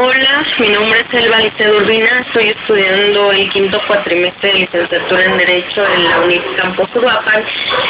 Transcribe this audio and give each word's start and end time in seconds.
Hola, 0.00 0.46
mi 0.60 0.68
nombre 0.68 1.00
es 1.00 1.12
Elba 1.12 1.40
Liceo 1.40 1.76
Urbina, 1.76 2.20
estoy 2.20 2.50
estudiando 2.50 3.32
el 3.32 3.50
quinto 3.50 3.80
cuatrimestre 3.88 4.52
de 4.52 4.58
licenciatura 4.60 5.24
en 5.24 5.38
Derecho 5.38 5.84
en 5.84 6.04
la 6.04 6.20
UNIT 6.20 6.42
Campus 6.54 6.88
Uruapan 6.94 7.42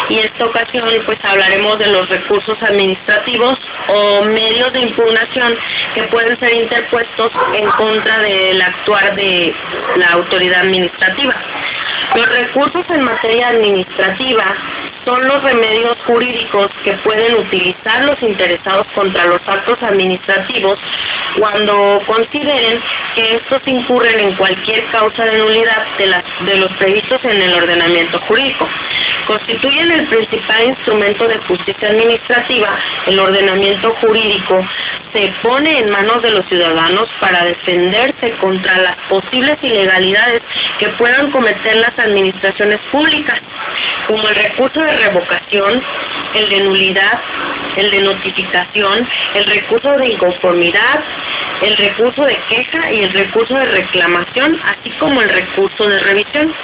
y 0.08 0.20
esta 0.20 0.46
ocasión 0.46 0.88
pues 1.04 1.18
hablaremos 1.22 1.78
de 1.78 1.88
los 1.88 2.08
recursos 2.08 2.56
administrativos 2.62 3.58
o 3.88 4.22
medios 4.22 4.72
de 4.72 4.80
impugnación 4.80 5.54
que 5.94 6.04
pueden 6.04 6.40
ser 6.40 6.54
interpuestos 6.54 7.30
en 7.54 7.66
contra 7.72 8.20
del 8.20 8.62
actuar 8.62 9.14
de 9.14 9.54
la 9.96 10.12
autoridad 10.12 10.60
administrativa. 10.62 11.34
Los 12.14 12.26
recursos 12.26 12.86
en 12.88 13.02
materia 13.02 13.48
administrativa 13.48 14.56
son 15.04 15.26
los 15.28 15.42
remedios 15.42 15.96
jurídicos 16.06 16.70
que 16.84 16.92
pueden 17.04 17.34
utilizar 17.36 18.04
los 18.04 18.22
interesados 18.22 18.86
contra 18.94 19.26
los 19.26 19.40
actos 19.46 19.82
administrativos 19.82 20.78
cuando 21.38 22.00
consideren 22.06 22.80
que 23.14 23.36
estos 23.36 23.62
incurren 23.66 24.20
en 24.20 24.34
cualquier 24.36 24.84
causa 24.86 25.24
de 25.24 25.38
nulidad 25.38 25.86
de, 25.98 26.06
las, 26.06 26.24
de 26.44 26.56
los 26.56 26.72
previstos 26.74 27.24
en 27.24 27.42
el 27.42 27.54
ordenamiento 27.54 28.18
jurídico. 28.20 28.68
Constituyen 29.26 29.90
el 29.90 30.06
principal 30.06 30.64
instrumento 30.64 31.28
de 31.28 31.38
justicia 31.38 31.88
administrativa, 31.88 32.78
el 33.06 33.18
ordenamiento 33.18 33.94
jurídico 34.00 34.64
se 35.12 35.32
pone 35.42 35.78
en 35.78 35.90
manos 35.90 36.22
de 36.22 36.30
los 36.30 36.46
ciudadanos 36.46 37.08
para 37.20 37.44
defenderse 37.44 38.32
contra 38.40 38.78
las 38.78 38.96
posibles 39.08 39.58
ilegalidades 39.62 40.42
que 40.78 40.88
puedan 40.90 41.30
cometer 41.30 41.76
las 41.76 41.98
administraciones 41.98 42.80
públicas, 42.90 43.40
como 44.06 44.28
el 44.28 44.34
recurso 44.34 44.80
de 44.80 44.96
revocación, 44.96 45.82
el 46.34 46.48
de 46.48 46.60
nulidad, 46.60 47.20
el 47.76 47.90
de 47.90 48.00
notificación, 48.00 49.08
el 49.34 49.46
recurso 49.46 49.96
de 49.96 50.08
inconformidad, 50.08 51.00
el 51.62 51.76
recurso 51.76 52.24
de 52.24 52.38
queja 52.48 52.92
y 52.92 53.00
el 53.00 53.12
recurso 53.12 53.54
de 53.54 53.64
reclamación, 53.66 54.60
así 54.64 54.90
como 54.98 55.20
el 55.22 55.28
recurso 55.28 55.88
de 55.88 55.98
revisión. 56.00 56.54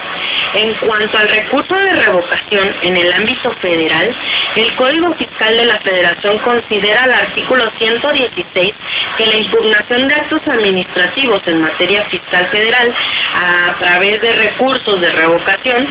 En 0.54 0.74
cuanto 0.74 1.18
al 1.18 1.28
recurso 1.28 1.74
de 1.74 1.92
revocación 1.92 2.74
en 2.82 2.96
el 2.96 3.12
ámbito 3.12 3.52
federal, 3.60 4.14
el 4.56 4.74
Código 4.76 5.14
Fiscal 5.14 5.56
de 5.56 5.64
la 5.64 5.78
Federación 5.80 6.38
considera 6.38 7.04
el 7.04 7.12
artículo 7.12 7.70
116 7.78 8.74
que 9.16 9.26
la 9.26 9.36
impugnación 9.36 10.08
de 10.08 10.14
actos 10.14 10.40
administrativos 10.46 11.42
en 11.46 11.62
materia 11.62 12.04
fiscal 12.04 12.46
federal 12.48 12.94
a 13.34 13.74
través 13.78 14.20
de 14.20 14.32
recursos 14.32 15.00
de 15.00 15.10
revocación 15.10 15.88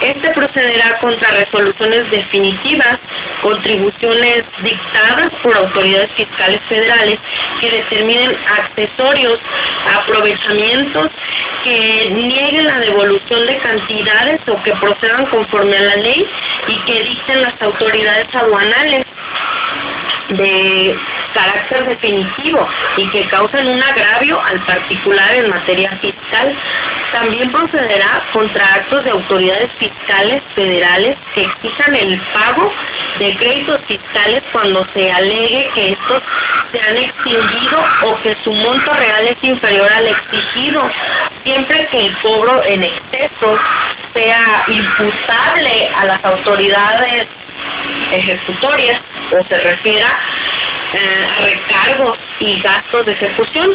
este 0.00 0.30
procederá 0.30 0.96
contra 1.00 1.28
resoluciones 1.32 2.08
definitivas, 2.10 3.00
contribuciones 3.42 4.44
dictadas 4.62 5.32
por 5.42 5.56
autoridades 5.56 6.12
fiscales 6.12 6.60
federales 6.68 7.18
que 7.60 7.70
determinen 7.70 8.36
accesorios, 8.60 9.40
aprovechamientos, 9.96 11.10
que 11.64 12.10
nieguen 12.10 12.66
la 12.66 12.78
devolución 12.78 13.46
de 13.46 13.58
cantidades 13.58 14.40
o 14.48 14.62
que 14.62 14.72
procedan 14.76 15.26
conforme 15.26 15.76
a 15.76 15.82
la 15.82 15.96
ley 15.96 16.28
y 16.68 16.76
que 16.84 17.02
dicten 17.02 17.42
las 17.42 17.60
autoridades 17.62 18.34
aduanales 18.34 19.06
de 20.28 20.98
carácter 21.32 21.86
definitivo 21.86 22.66
y 22.96 23.08
que 23.08 23.26
causen 23.28 23.66
un 23.66 23.82
agravio 23.82 24.40
al 24.40 24.60
particular 24.64 25.34
en 25.34 25.50
materia 25.50 25.90
fiscal. 26.00 26.54
También 27.12 27.50
procederá 27.50 28.22
contra 28.32 28.74
actos 28.74 29.04
de 29.04 29.10
autoridades 29.10 29.70
fiscales 29.78 30.42
federales 30.54 31.16
que 31.34 31.44
exijan 31.44 31.94
el 31.94 32.20
pago 32.34 32.72
de 33.18 33.36
créditos 33.36 33.80
fiscales 33.86 34.42
cuando 34.52 34.86
se 34.92 35.10
alegue 35.10 35.70
que 35.74 35.92
estos 35.92 36.22
se 36.72 36.80
han 36.80 36.96
extinguido 36.98 37.84
o 38.04 38.20
que 38.22 38.36
su 38.44 38.52
monto 38.52 38.92
real 38.92 39.26
es 39.26 39.36
inferior 39.42 39.90
al 39.90 40.08
exigido, 40.08 40.90
siempre 41.44 41.86
que 41.90 42.06
el 42.06 42.16
cobro 42.18 42.62
en 42.64 42.84
exceso 42.84 43.58
sea 44.12 44.64
imputable 44.68 45.88
a 45.94 46.04
las 46.04 46.24
autoridades 46.24 47.26
ejecutorias 48.12 49.00
o 49.32 49.44
se 49.44 49.58
refiera 49.58 50.18
eh, 50.94 51.28
a 51.36 51.44
recargos 51.44 52.18
y 52.40 52.60
gastos 52.60 53.04
de 53.04 53.12
ejecución 53.12 53.70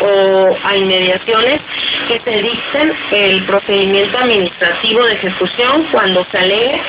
o 0.00 0.56
a 0.64 0.76
inmediaciones 0.76 1.60
que 2.08 2.20
se 2.20 2.42
dicten 2.42 2.92
el 3.12 3.44
procedimiento 3.44 4.18
administrativo 4.18 5.04
de 5.04 5.14
ejecución 5.14 5.86
cuando 5.92 6.26
se 6.32 6.38
alegue 6.38 6.82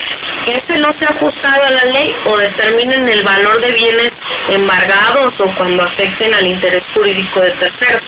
que 0.45 0.55
este 0.55 0.77
no 0.77 0.93
se 0.97 1.05
ha 1.05 1.09
ajustado 1.09 1.63
a 1.63 1.69
la 1.69 1.85
ley 1.85 2.15
o 2.25 2.37
determinen 2.37 3.07
el 3.07 3.23
valor 3.23 3.61
de 3.61 3.71
bienes 3.73 4.13
embargados 4.49 5.33
o 5.39 5.45
cuando 5.55 5.83
afecten 5.83 6.33
al 6.33 6.47
interés 6.47 6.83
jurídico 6.93 7.41
de 7.41 7.51
terceros. 7.51 8.03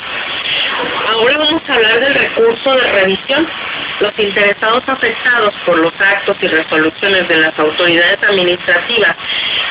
Ahora 1.09 1.37
vamos 1.37 1.61
a 1.67 1.73
hablar 1.73 1.99
del 1.99 2.15
recurso 2.15 2.75
de 2.75 2.91
revisión. 2.93 3.47
Los 3.99 4.17
interesados 4.17 4.83
afectados 4.87 5.53
por 5.65 5.77
los 5.77 5.93
actos 5.99 6.37
y 6.41 6.47
resoluciones 6.47 7.27
de 7.27 7.37
las 7.37 7.57
autoridades 7.59 8.23
administrativas 8.23 9.15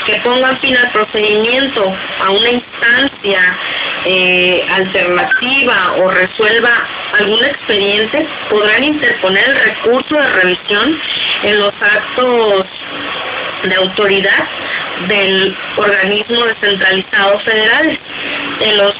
que 0.05 0.16
pongan 0.16 0.59
fin 0.61 0.77
al 0.77 0.91
procedimiento 0.91 1.94
a 2.21 2.31
una 2.31 2.50
instancia 2.50 3.56
eh, 4.05 4.67
alternativa 4.71 5.94
o 5.99 6.11
resuelva 6.11 6.87
algún 7.19 7.44
expediente, 7.44 8.27
podrán 8.50 8.84
interponer 8.84 9.49
el 9.49 9.61
recurso 9.61 10.15
de 10.15 10.28
revisión 10.28 11.00
en 11.43 11.61
los 11.61 11.75
actos 11.81 12.67
de 13.62 13.75
autoridad 13.75 14.44
del 15.09 15.56
organismo 15.77 16.44
descentralizado 16.44 17.38
federal, 17.41 17.99
en 18.61 18.77
los 18.77 18.94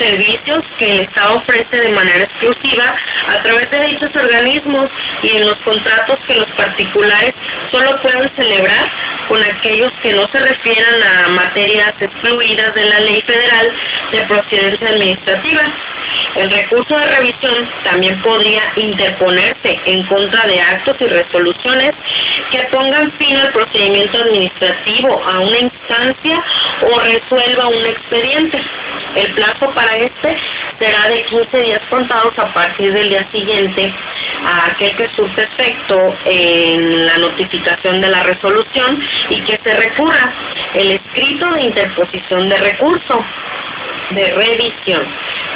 servicios 0.00 0.64
que 0.78 0.90
el 0.90 1.00
Estado 1.00 1.36
ofrece 1.36 1.76
de 1.76 1.90
manera 1.90 2.24
exclusiva 2.24 2.96
a 3.28 3.42
través 3.42 3.70
de 3.70 3.86
dichos 3.86 4.16
organismos 4.16 4.90
y 5.22 5.28
en 5.36 5.46
los 5.46 5.58
contratos 5.58 6.18
que 6.26 6.34
los 6.34 6.50
particulares 6.52 7.34
solo 7.70 8.00
pueden 8.00 8.28
celebrar 8.34 8.90
con 9.28 9.42
aquellos 9.44 9.92
que 10.02 10.12
no 10.14 10.26
se 10.28 10.38
refieran 10.40 11.02
a 11.02 11.28
materias 11.28 11.94
excluidas 12.00 12.74
de 12.74 12.84
la 12.86 13.00
ley 13.00 13.20
federal 13.22 13.72
de 14.10 14.20
procedencia 14.22 14.88
administrativa. 14.88 15.62
El 16.34 16.50
recurso 16.50 16.96
de 16.96 17.06
revisión 17.06 17.68
también 17.84 18.20
podría 18.22 18.62
interponerse 18.76 19.80
en 19.84 20.02
contra 20.06 20.46
de 20.46 20.60
actos 20.60 20.96
y 21.00 21.06
resoluciones 21.06 21.94
que 22.50 22.62
pongan 22.72 23.12
fin 23.12 23.36
al 23.36 23.52
procedimiento 23.52 24.18
administrativo 24.18 25.22
a 25.24 25.40
una 25.40 25.58
instancia 25.58 26.42
o 26.82 27.00
resuelva 27.00 27.68
un 27.68 27.86
expediente. 27.86 28.60
El 29.14 29.32
plazo 29.34 29.70
para 29.74 29.96
este 29.96 30.36
será 30.78 31.08
de 31.08 31.24
15 31.24 31.62
días 31.62 31.82
contados 31.90 32.38
a 32.38 32.52
partir 32.52 32.92
del 32.92 33.08
día 33.08 33.26
siguiente 33.32 33.92
a 34.44 34.66
aquel 34.66 34.96
que 34.96 35.08
surte 35.16 35.42
efecto 35.42 36.14
en 36.24 37.06
la 37.06 37.18
notificación 37.18 38.00
de 38.00 38.08
la 38.08 38.22
resolución 38.22 39.02
y 39.28 39.40
que 39.42 39.58
se 39.62 39.74
recurra. 39.74 40.32
El 40.74 40.92
escrito 40.92 41.52
de 41.54 41.62
interposición 41.62 42.48
de 42.48 42.56
recurso 42.56 43.24
de 44.10 44.32
revisión 44.32 45.06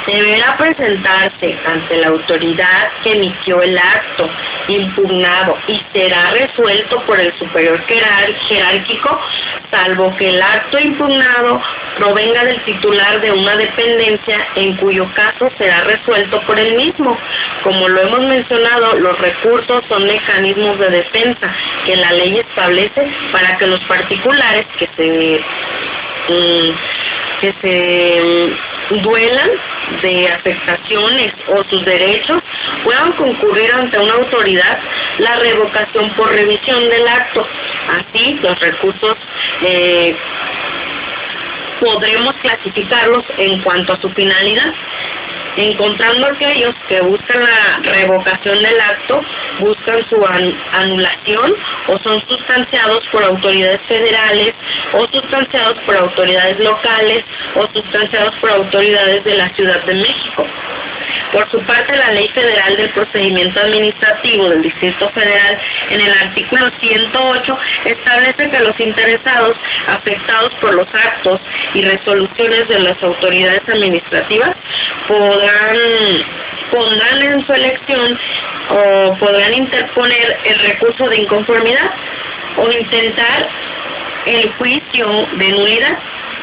deberá 0.06 0.56
presentarse 0.56 1.56
ante 1.66 1.96
la 1.96 2.08
autoridad 2.08 2.90
que 3.02 3.12
emitió 3.12 3.62
el 3.62 3.76
acto 3.78 4.28
impugnado 4.68 5.56
y 5.66 5.80
será 5.92 6.30
resuelto 6.30 7.00
por 7.06 7.18
el 7.20 7.32
superior 7.38 7.82
jerárquico, 7.86 9.20
salvo 9.70 10.14
que 10.16 10.28
el 10.28 10.42
acto 10.42 10.78
impugnado 10.78 11.62
provenga 11.96 12.44
del 12.44 12.60
titular 12.64 13.20
de 13.20 13.32
una 13.32 13.56
dependencia, 13.56 14.46
en 14.56 14.76
cuyo 14.76 15.06
caso 15.14 15.50
será 15.58 15.82
resuelto 15.82 16.40
por 16.42 16.58
él 16.58 16.74
mismo. 16.76 17.16
Como 17.62 17.88
lo 17.88 18.00
hemos 18.00 18.20
mencionado, 18.20 18.98
los 18.98 19.18
recursos 19.18 19.84
son 19.88 20.06
mecanismos 20.06 20.78
de 20.78 20.90
defensa 20.90 21.54
que 21.84 21.96
la 21.96 22.12
ley 22.12 22.38
establece 22.38 23.08
para 23.32 23.56
que 23.58 23.66
los 23.66 23.80
particulares 23.84 24.66
que 24.78 24.88
se 24.96 25.40
mm, 26.28 26.70
que 27.40 27.54
se 27.60 29.00
duelan 29.02 29.50
de 30.02 30.28
afectaciones 30.28 31.32
o 31.48 31.64
sus 31.64 31.84
derechos 31.84 32.42
puedan 32.82 33.12
concurrir 33.12 33.70
ante 33.72 33.98
una 33.98 34.14
autoridad 34.14 34.78
la 35.18 35.36
revocación 35.36 36.10
por 36.10 36.30
revisión 36.30 36.88
del 36.88 37.06
acto. 37.08 37.46
Así, 37.88 38.38
los 38.42 38.58
recursos 38.60 39.16
eh, 39.62 40.16
podremos 41.84 42.34
clasificarlos 42.36 43.24
en 43.36 43.60
cuanto 43.62 43.92
a 43.92 44.00
su 44.00 44.08
finalidad 44.10 44.72
encontrando 45.56 46.26
aquellos 46.26 46.74
que 46.88 47.00
buscan 47.02 47.44
la 47.44 47.78
revocación 47.82 48.60
del 48.62 48.80
acto, 48.80 49.20
buscan 49.60 50.04
su 50.08 50.16
anulación 50.72 51.54
o 51.86 51.98
son 51.98 52.20
sustanciados 52.26 53.06
por 53.12 53.22
autoridades 53.22 53.80
federales 53.82 54.54
o 54.92 55.06
sustanciados 55.06 55.78
por 55.86 55.96
autoridades 55.96 56.58
locales 56.58 57.24
o 57.54 57.66
sustanciados 57.68 58.34
por 58.40 58.50
autoridades 58.50 59.22
de 59.24 59.34
la 59.36 59.48
Ciudad 59.50 59.80
de 59.84 59.94
México. 59.94 60.44
Por 61.34 61.50
su 61.50 61.60
parte, 61.62 61.96
la 61.96 62.12
Ley 62.12 62.28
Federal 62.28 62.76
del 62.76 62.90
Procedimiento 62.90 63.58
Administrativo 63.58 64.50
del 64.50 64.62
Distrito 64.62 65.10
Federal, 65.10 65.58
en 65.90 66.00
el 66.00 66.12
artículo 66.12 66.70
108, 66.78 67.58
establece 67.86 68.50
que 68.50 68.60
los 68.60 68.78
interesados 68.78 69.56
afectados 69.88 70.54
por 70.60 70.74
los 70.74 70.86
actos 70.94 71.40
y 71.74 71.82
resoluciones 71.82 72.68
de 72.68 72.78
las 72.78 73.02
autoridades 73.02 73.68
administrativas 73.68 74.54
podrán 75.08 75.76
pondrán 76.70 77.22
en 77.22 77.46
su 77.46 77.52
elección 77.52 78.18
o 78.70 79.16
podrán 79.18 79.54
interponer 79.54 80.38
el 80.44 80.58
recurso 80.60 81.08
de 81.08 81.16
inconformidad 81.16 81.90
o 82.58 82.70
intentar 82.70 83.48
el 84.26 84.52
juicio 84.52 85.26
de 85.32 85.48
nulidad 85.48 85.98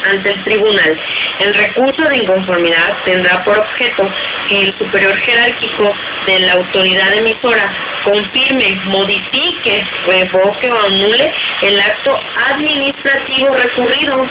ante 0.05 0.31
el 0.31 0.43
tribunal. 0.43 0.99
El 1.39 1.53
recurso 1.53 2.01
de 2.03 2.17
inconformidad 2.17 2.97
tendrá 3.05 3.43
por 3.43 3.59
objeto 3.59 4.09
que 4.49 4.61
el 4.61 4.77
superior 4.77 5.15
jerárquico 5.17 5.93
de 6.25 6.39
la 6.39 6.53
autoridad 6.53 7.13
emisora 7.13 7.71
confirme, 8.03 8.79
modifique, 8.85 9.85
revoque 10.07 10.71
o 10.71 10.79
anule 10.79 11.33
el 11.61 11.79
acto 11.79 12.19
administrativo 12.51 13.55
recurrido 13.55 14.27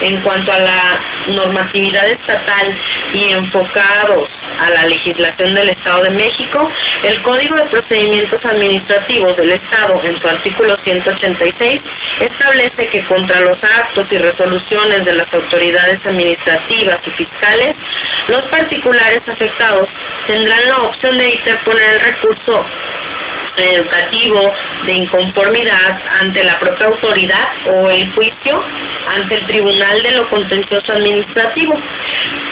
en 0.00 0.20
cuanto 0.22 0.52
a 0.52 0.58
la 0.58 1.00
normatividad 1.28 2.08
estatal 2.08 2.76
y 3.14 3.32
enfocados 3.32 4.28
a 4.62 4.70
la 4.70 4.86
legislación 4.86 5.54
del 5.54 5.70
Estado 5.70 6.04
de 6.04 6.10
México, 6.10 6.70
el 7.02 7.20
Código 7.22 7.56
de 7.56 7.64
Procedimientos 7.64 8.44
Administrativos 8.44 9.36
del 9.36 9.52
Estado, 9.52 10.00
en 10.04 10.20
su 10.20 10.28
artículo 10.28 10.76
186, 10.84 11.80
establece 12.20 12.86
que 12.88 13.04
contra 13.06 13.40
los 13.40 13.58
actos 13.62 14.06
y 14.10 14.18
resoluciones 14.18 15.04
de 15.04 15.14
las 15.14 15.32
autoridades 15.34 16.04
administrativas 16.06 17.00
y 17.06 17.10
fiscales, 17.10 17.74
los 18.28 18.42
particulares 18.44 19.22
afectados 19.26 19.88
tendrán 20.26 20.68
la 20.68 20.78
opción 20.78 21.18
de 21.18 21.30
interponer 21.30 21.94
el 21.94 22.00
recurso 22.00 22.64
educativo 23.56 24.52
de 24.86 24.92
inconformidad 24.92 26.00
ante 26.20 26.42
la 26.44 26.58
propia 26.58 26.86
autoridad 26.86 27.48
o 27.66 27.90
el 27.90 28.10
juicio 28.12 28.62
ante 29.08 29.34
el 29.34 29.46
Tribunal 29.46 30.02
de 30.02 30.10
lo 30.12 30.28
Contencioso 30.30 30.92
Administrativo. 30.92 31.78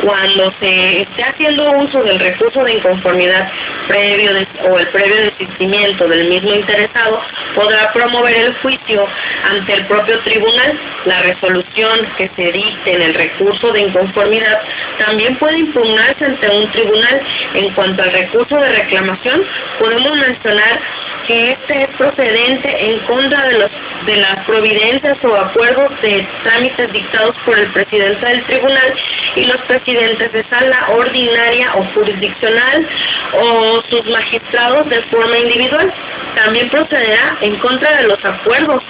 Cuando 0.02 0.52
se 0.61 1.02
esté 1.02 1.23
haciendo 1.23 1.70
uso 1.73 2.02
del 2.02 2.19
recurso 2.19 2.64
de 2.64 2.75
inconformidad 2.75 3.50
previo 3.87 4.32
o 4.69 4.79
el 4.79 4.87
previo 4.88 5.17
desistimiento 5.17 6.08
del 6.08 6.29
mismo 6.29 6.55
interesado, 6.55 7.20
podrá 7.55 7.93
promover 7.93 8.35
el 8.35 8.55
juicio 8.56 9.06
ante 9.44 9.75
el 9.75 9.87
propio 9.87 10.19
tribunal. 10.20 10.79
La 11.05 11.23
resolución 11.23 12.00
que 12.17 12.31
se 12.37 12.52
dicte 12.52 12.94
en 12.94 13.02
el 13.02 13.14
recurso 13.14 13.73
de 13.73 13.81
inconformidad 13.81 14.61
también 15.05 15.37
puede 15.37 15.58
impugnarse 15.58 16.25
ante 16.25 16.49
un 16.49 16.70
tribunal. 16.70 17.20
En 17.55 17.73
cuanto 17.75 18.02
al 18.02 18.12
recurso 18.12 18.56
de 18.56 18.69
reclamación, 18.69 19.44
podemos 19.79 20.17
mencionar 20.17 20.81
que 21.26 21.52
este 21.52 21.82
es 21.82 21.88
procedente 21.97 22.91
en 22.91 22.99
contra 23.00 23.49
de, 23.49 23.58
los, 23.58 23.70
de 24.06 24.17
las 24.17 24.44
providencias 24.47 25.19
o 25.25 25.37
acuerdos 25.37 25.91
de 26.00 26.26
trámites 26.43 26.93
dictados 26.93 27.37
por 27.44 27.58
el 27.58 27.67
presidente 27.73 28.25
del 28.26 28.44
tribunal 28.44 28.94
y 29.37 29.44
los 29.44 29.61
presidentes 29.62 30.32
de 30.32 30.44
sala 30.44 30.88
ordinaria 30.91 31.75
o 31.75 31.85
jurisdiccional 31.94 32.88
o 33.35 33.82
sus 33.91 34.05
magistrados 34.06 34.88
de 34.88 35.02
forma 35.02 35.38
individual. 35.38 35.93
También 36.37 36.70
procederá 36.70 37.37
en 37.41 37.56
contra 37.56 37.97
de 38.00 38.08
los 38.08 38.25
acuerdos 38.25 38.82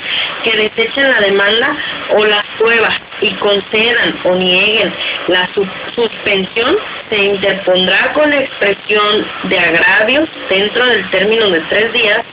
que 0.44 0.56
desechen 0.56 1.10
la 1.10 1.20
demanda 1.20 1.76
o 2.10 2.24
las 2.26 2.44
pruebas 2.58 2.94
y 3.22 3.32
concedan 3.34 4.18
o 4.24 4.34
nieguen 4.34 4.92
la 5.28 5.48
suspensión 5.94 6.76
se 7.10 7.16
interpondrá 7.16 8.12
con 8.12 8.32
expresión 8.32 9.26
de 9.44 9.58
agravios 9.58 10.28
dentro 10.48 10.86
del 10.86 11.10
término 11.10 11.50
de 11.50 11.60
tres 11.62 11.92
días 11.92 12.24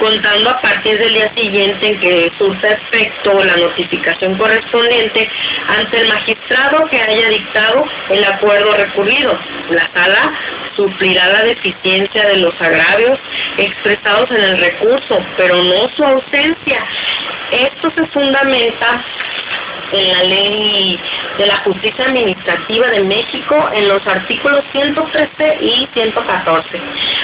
contando 0.00 0.50
a 0.50 0.60
partir 0.60 0.98
del 0.98 1.12
día 1.12 1.32
siguiente 1.34 1.86
en 1.86 2.00
que 2.00 2.32
surta 2.38 2.72
efecto 2.72 3.44
la 3.44 3.56
notificación 3.56 4.36
correspondiente 4.36 5.28
ante 5.68 6.00
el 6.00 6.08
magistrado 6.08 6.86
que 6.88 7.00
haya 7.00 7.28
dictado 7.28 7.84
el 8.08 8.24
acuerdo 8.24 8.72
recurrido. 8.76 9.38
La 9.70 9.88
sala 9.92 10.32
suplirá 10.74 11.28
la 11.28 11.44
deficiencia 11.44 12.28
de 12.28 12.36
los 12.38 12.58
agravios 12.60 13.18
expresados 13.58 14.30
en 14.30 14.42
el 14.42 14.58
recurso, 14.58 15.22
pero 15.36 15.62
no 15.62 15.88
su 15.90 16.04
ausencia. 16.04 16.84
Esto 17.52 17.92
se 17.94 18.06
fundamenta 18.06 19.04
en 19.92 20.12
la 20.12 20.22
ley 20.24 21.00
de 21.38 21.46
la 21.46 21.56
justicia 21.58 22.04
administrativa 22.04 22.88
de 22.88 23.00
México 23.00 23.70
en 23.72 23.88
los 23.88 24.06
artículos 24.06 24.64
113 24.72 25.58
y 25.60 25.88
114. 25.94 26.80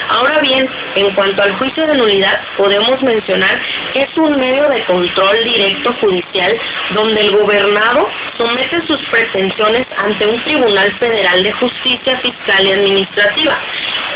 Ahora 0.09 0.39
bien, 0.39 0.67
en 0.95 1.11
cuanto 1.11 1.41
al 1.41 1.53
juicio 1.57 1.85
de 1.87 1.95
nulidad, 1.95 2.41
podemos 2.57 3.01
mencionar 3.01 3.59
que 3.93 4.03
es 4.03 4.17
un 4.17 4.39
medio 4.39 4.69
de 4.69 4.83
control 4.85 5.43
directo 5.43 5.93
judicial 6.01 6.57
donde 6.93 7.21
el 7.21 7.31
gobernado 7.31 8.09
somete 8.37 8.85
sus 8.87 9.01
pretensiones 9.09 9.85
ante 9.97 10.27
un 10.27 10.41
tribunal 10.43 10.91
federal 10.93 11.43
de 11.43 11.51
justicia 11.53 12.17
fiscal 12.17 12.65
y 12.65 12.71
administrativa 12.71 13.57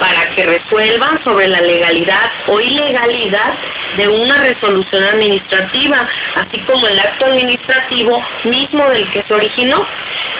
para 0.01 0.31
que 0.31 0.43
resuelva 0.43 1.19
sobre 1.23 1.47
la 1.47 1.61
legalidad 1.61 2.31
o 2.47 2.59
ilegalidad 2.59 3.53
de 3.97 4.07
una 4.07 4.37
resolución 4.39 5.03
administrativa, 5.03 6.09
así 6.35 6.59
como 6.61 6.87
el 6.87 6.99
acto 6.99 7.27
administrativo 7.27 8.19
mismo 8.43 8.89
del 8.89 9.07
que 9.11 9.21
se 9.21 9.33
originó. 9.33 9.85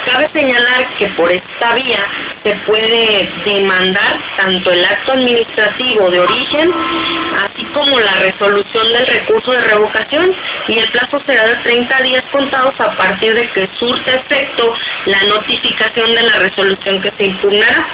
Cabe 0.06 0.30
señalar 0.34 0.88
que 0.98 1.06
por 1.10 1.32
esta 1.32 1.76
vía 1.76 2.04
se 2.42 2.56
puede 2.66 3.30
demandar 3.46 4.20
tanto 4.36 4.72
el 4.72 4.84
acto 4.84 5.12
administrativo 5.12 6.10
de 6.10 6.20
origen, 6.22 6.74
así 7.46 7.64
como 7.66 8.00
la 8.00 8.14
resolución 8.16 8.94
del 8.94 9.06
recurso 9.06 9.52
de 9.52 9.62
revocación, 9.62 10.36
y 10.68 10.80
el 10.80 10.90
plazo 10.90 11.22
será 11.28 11.46
de 11.46 11.56
30 11.58 12.02
días 12.02 12.24
contados 12.32 12.74
a 12.80 12.96
partir 12.98 13.36
de 13.36 13.48
que 13.52 13.70
surte 13.78 14.16
efecto 14.16 14.74
la 15.06 15.22
notificación 15.26 16.16
de 16.16 16.22
la 16.24 16.40
resolución 16.40 17.00
que 17.02 17.12
se 17.12 17.26
impugnará. 17.26 17.86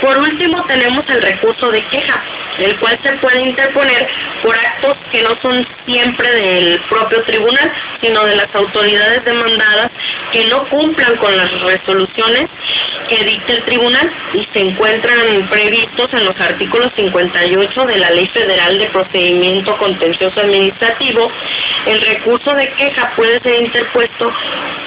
Por 0.00 0.18
último, 0.18 0.62
tenemos 0.64 1.04
el 1.08 1.22
recurso 1.22 1.70
de 1.70 1.82
queja, 1.86 2.22
el 2.58 2.76
cual 2.78 2.98
se 3.02 3.12
puede 3.14 3.40
interponer 3.40 4.08
por 4.42 4.56
actos 4.56 4.96
que 5.10 5.22
no 5.22 5.36
son 5.40 5.66
siempre 5.86 6.30
del 6.30 6.80
propio 6.88 7.22
tribunal, 7.24 7.72
sino 8.00 8.24
de 8.24 8.36
las 8.36 8.54
autoridades 8.54 9.24
demandadas 9.24 9.90
que 10.32 10.44
no 10.46 10.68
cumplan 10.68 11.16
con 11.16 11.36
las 11.36 11.50
resoluciones 11.62 12.50
que 13.08 13.24
dicte 13.24 13.52
el 13.52 13.62
tribunal 13.64 14.10
y 14.34 14.46
se 14.52 14.60
encuentran 14.60 15.48
previstos 15.48 16.12
en 16.12 16.24
los 16.24 16.38
artículos 16.40 16.92
58 16.96 17.86
de 17.86 17.96
la 17.98 18.10
Ley 18.10 18.28
Federal 18.28 18.78
de 18.78 18.86
Procedimiento 18.86 19.76
Contencioso 19.78 20.40
Administrativo. 20.40 21.30
El 21.86 22.00
recurso 22.00 22.54
de 22.54 22.68
queja 22.72 23.12
puede 23.16 23.40
ser 23.40 23.62
interpuesto 23.62 24.32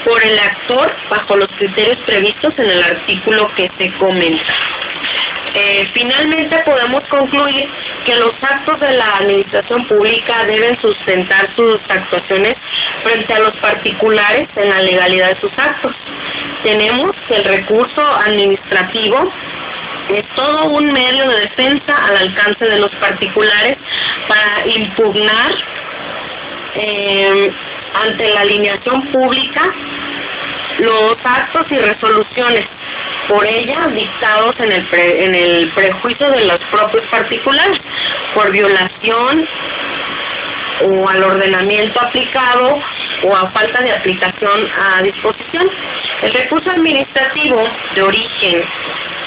por 0.06 0.24
el 0.24 0.40
actor 0.40 0.92
bajo 1.10 1.36
los 1.38 1.50
criterios 1.58 1.98
previstos 2.06 2.54
en 2.58 2.70
el 2.70 2.84
artículo 2.84 3.52
que 3.56 3.70
se 3.78 3.92
comenta. 3.94 4.54
Eh, 5.54 5.90
finalmente 5.94 6.58
podemos 6.66 7.04
concluir 7.06 7.68
que 8.06 8.16
los 8.16 8.34
actos 8.42 8.80
de 8.80 8.92
la 8.92 9.18
administración 9.18 9.88
pública 9.88 10.46
deben 10.46 10.80
sustentar 10.82 11.50
sus 11.56 11.80
actuaciones 11.90 12.56
frente 13.04 13.34
a 13.34 13.40
los 13.40 13.56
particulares 13.58 14.48
en 14.56 14.70
la 14.70 14.82
legalidad 14.82 15.30
de 15.30 15.42
sus 15.42 15.52
actos. 15.58 15.96
Tenemos 16.64 17.16
que 17.28 17.36
el 17.36 17.44
recurso 17.46 18.02
administrativo 18.02 19.32
es 20.10 20.26
todo 20.36 20.66
un 20.66 20.92
medio 20.92 21.28
de 21.30 21.42
defensa 21.42 21.96
al 22.06 22.18
alcance 22.18 22.66
de 22.66 22.80
los 22.80 22.92
particulares 22.96 23.78
para 24.28 24.68
impugnar 24.68 25.52
eh, 26.76 27.52
ante 27.94 28.30
la 28.30 28.42
alineación 28.42 29.08
pública 29.08 29.74
los 30.80 31.18
actos 31.24 31.66
y 31.72 31.78
resoluciones 31.78 32.68
por 33.28 33.46
ella 33.46 33.88
dictados 33.88 34.56
en 34.60 34.72
el, 34.72 34.88
en 34.94 35.36
el 35.36 35.70
prejuicio 35.70 36.30
de 36.32 36.46
los 36.46 36.60
propios 36.72 37.04
particulares 37.08 37.80
por 38.34 38.52
violación 38.52 39.48
o 40.84 41.10
al 41.10 41.24
ordenamiento 41.24 42.00
aplicado 42.00 42.80
o 43.24 43.36
a 43.36 43.50
falta 43.52 43.82
de 43.82 43.92
aplicación 43.92 44.70
a 44.80 45.02
disposición. 45.02 45.70
El 46.22 46.34
recurso 46.34 46.70
administrativo 46.70 47.68
de 47.96 48.02
origen 48.02 48.64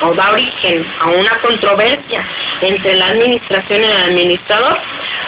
o 0.02 0.14
da 0.14 0.30
origen 0.30 0.86
a 1.00 1.08
una 1.08 1.38
controversia 1.40 2.24
entre 2.62 2.94
la 2.94 3.08
administración 3.08 3.82
y 3.82 3.84
el 3.84 3.96
administrador, 3.96 4.78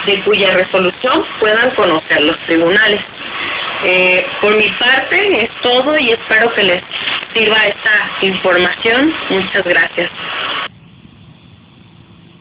de 0.05 0.19
cuya 0.21 0.51
resolución 0.51 1.25
puedan 1.39 1.69
conocer 1.71 2.21
los 2.21 2.37
tribunales. 2.39 3.01
Eh, 3.85 4.25
por 4.41 4.55
mi 4.55 4.69
parte 4.71 5.43
es 5.43 5.49
todo 5.61 5.97
y 5.97 6.11
espero 6.11 6.53
que 6.53 6.63
les 6.63 6.83
sirva 7.33 7.67
esta 7.67 8.11
información. 8.21 9.13
Muchas 9.29 9.63
gracias. 9.63 10.11